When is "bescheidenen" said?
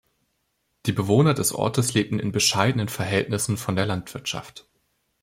2.31-2.89